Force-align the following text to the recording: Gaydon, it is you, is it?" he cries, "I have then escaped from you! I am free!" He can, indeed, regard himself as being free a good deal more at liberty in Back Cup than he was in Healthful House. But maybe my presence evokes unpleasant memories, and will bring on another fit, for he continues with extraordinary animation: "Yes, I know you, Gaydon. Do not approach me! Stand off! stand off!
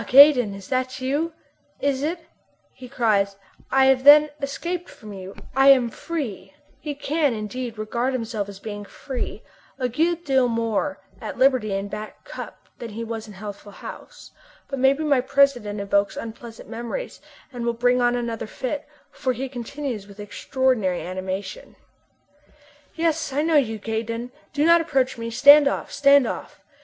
Gaydon, 0.07 0.55
it 0.55 0.71
is 0.73 0.99
you, 0.99 1.31
is 1.79 2.01
it?" 2.01 2.21
he 2.73 2.89
cries, 2.89 3.35
"I 3.69 3.85
have 3.85 4.03
then 4.03 4.31
escaped 4.41 4.89
from 4.89 5.13
you! 5.13 5.35
I 5.55 5.67
am 5.67 5.91
free!" 5.91 6.55
He 6.79 6.95
can, 6.95 7.35
indeed, 7.35 7.77
regard 7.77 8.13
himself 8.13 8.49
as 8.49 8.57
being 8.59 8.83
free 8.83 9.43
a 9.77 9.87
good 9.87 10.23
deal 10.25 10.47
more 10.47 10.99
at 11.21 11.37
liberty 11.37 11.71
in 11.75 11.87
Back 11.87 12.23
Cup 12.25 12.67
than 12.79 12.89
he 12.89 13.03
was 13.03 13.27
in 13.27 13.33
Healthful 13.35 13.73
House. 13.73 14.31
But 14.69 14.79
maybe 14.79 15.03
my 15.03 15.21
presence 15.21 15.67
evokes 15.67 16.17
unpleasant 16.17 16.67
memories, 16.67 17.21
and 17.53 17.63
will 17.63 17.71
bring 17.73 18.01
on 18.01 18.15
another 18.15 18.47
fit, 18.47 18.87
for 19.11 19.33
he 19.33 19.47
continues 19.47 20.07
with 20.07 20.19
extraordinary 20.19 21.01
animation: 21.05 21.75
"Yes, 22.95 23.31
I 23.31 23.43
know 23.43 23.55
you, 23.57 23.77
Gaydon. 23.77 24.31
Do 24.51 24.65
not 24.65 24.81
approach 24.81 25.19
me! 25.19 25.29
Stand 25.29 25.67
off! 25.67 25.91
stand 25.91 26.25
off! 26.25 26.59